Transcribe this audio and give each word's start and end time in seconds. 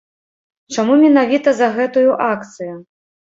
Чаму 0.75 0.93
менавіта 1.01 1.53
за 1.59 1.69
гэтую 1.77 2.09
акцыю? 2.31 2.73